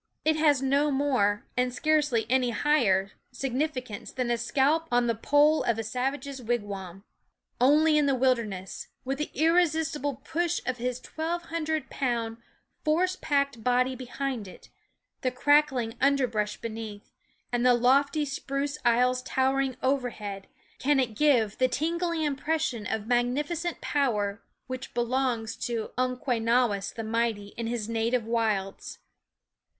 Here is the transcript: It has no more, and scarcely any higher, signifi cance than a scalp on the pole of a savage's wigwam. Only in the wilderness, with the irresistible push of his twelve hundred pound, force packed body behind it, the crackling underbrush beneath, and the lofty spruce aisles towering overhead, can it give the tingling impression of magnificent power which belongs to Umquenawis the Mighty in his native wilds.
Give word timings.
It 0.25 0.35
has 0.35 0.63
no 0.63 0.89
more, 0.89 1.45
and 1.55 1.71
scarcely 1.71 2.25
any 2.27 2.49
higher, 2.49 3.11
signifi 3.31 3.85
cance 3.85 4.11
than 4.11 4.31
a 4.31 4.37
scalp 4.39 4.87
on 4.91 5.05
the 5.05 5.13
pole 5.13 5.61
of 5.63 5.77
a 5.77 5.83
savage's 5.83 6.41
wigwam. 6.41 7.03
Only 7.59 7.99
in 7.99 8.07
the 8.07 8.15
wilderness, 8.15 8.87
with 9.05 9.19
the 9.19 9.29
irresistible 9.35 10.15
push 10.25 10.59
of 10.65 10.77
his 10.77 10.99
twelve 10.99 11.43
hundred 11.43 11.91
pound, 11.91 12.37
force 12.83 13.15
packed 13.15 13.63
body 13.63 13.95
behind 13.95 14.47
it, 14.47 14.69
the 15.21 15.29
crackling 15.29 15.93
underbrush 16.01 16.57
beneath, 16.57 17.11
and 17.51 17.63
the 17.63 17.75
lofty 17.75 18.25
spruce 18.25 18.79
aisles 18.83 19.21
towering 19.21 19.77
overhead, 19.83 20.47
can 20.79 20.99
it 20.99 21.13
give 21.13 21.59
the 21.59 21.67
tingling 21.67 22.23
impression 22.23 22.87
of 22.87 23.05
magnificent 23.05 23.81
power 23.81 24.41
which 24.65 24.95
belongs 24.95 25.55
to 25.57 25.91
Umquenawis 25.95 26.91
the 26.91 27.03
Mighty 27.03 27.49
in 27.49 27.67
his 27.67 27.87
native 27.87 28.25
wilds. 28.25 28.97